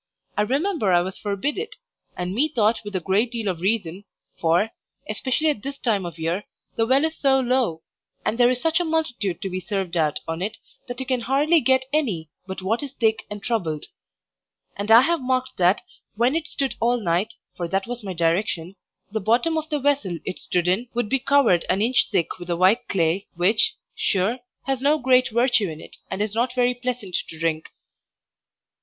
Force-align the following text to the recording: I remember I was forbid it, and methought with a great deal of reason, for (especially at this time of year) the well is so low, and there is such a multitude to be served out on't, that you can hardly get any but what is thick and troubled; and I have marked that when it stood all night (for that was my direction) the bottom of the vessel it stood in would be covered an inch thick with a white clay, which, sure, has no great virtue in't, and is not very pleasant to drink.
I 0.35 0.41
remember 0.41 0.91
I 0.91 1.01
was 1.01 1.19
forbid 1.19 1.59
it, 1.59 1.75
and 2.17 2.33
methought 2.33 2.79
with 2.83 2.95
a 2.95 2.99
great 2.99 3.31
deal 3.31 3.47
of 3.47 3.59
reason, 3.61 4.03
for 4.39 4.71
(especially 5.07 5.49
at 5.51 5.61
this 5.61 5.77
time 5.77 6.07
of 6.07 6.17
year) 6.17 6.45
the 6.75 6.87
well 6.87 7.05
is 7.05 7.15
so 7.15 7.39
low, 7.39 7.83
and 8.25 8.39
there 8.39 8.49
is 8.49 8.59
such 8.59 8.79
a 8.79 8.83
multitude 8.83 9.43
to 9.43 9.49
be 9.51 9.59
served 9.59 9.95
out 9.95 10.17
on't, 10.27 10.57
that 10.87 10.99
you 10.99 11.05
can 11.05 11.19
hardly 11.19 11.61
get 11.61 11.85
any 11.93 12.31
but 12.47 12.63
what 12.63 12.81
is 12.81 12.93
thick 12.93 13.27
and 13.29 13.43
troubled; 13.43 13.85
and 14.75 14.89
I 14.89 15.01
have 15.01 15.21
marked 15.21 15.57
that 15.57 15.81
when 16.15 16.35
it 16.35 16.47
stood 16.47 16.73
all 16.79 16.99
night 16.99 17.35
(for 17.55 17.67
that 17.67 17.85
was 17.85 18.03
my 18.03 18.13
direction) 18.13 18.77
the 19.11 19.19
bottom 19.21 19.55
of 19.55 19.69
the 19.69 19.77
vessel 19.77 20.17
it 20.25 20.39
stood 20.39 20.67
in 20.67 20.87
would 20.95 21.09
be 21.09 21.19
covered 21.19 21.63
an 21.69 21.79
inch 21.79 22.07
thick 22.11 22.39
with 22.39 22.49
a 22.49 22.57
white 22.57 22.87
clay, 22.87 23.27
which, 23.35 23.75
sure, 23.93 24.39
has 24.63 24.81
no 24.81 24.97
great 24.97 25.29
virtue 25.29 25.69
in't, 25.69 25.95
and 26.09 26.23
is 26.23 26.33
not 26.33 26.55
very 26.55 26.73
pleasant 26.73 27.15
to 27.29 27.37
drink. 27.37 27.67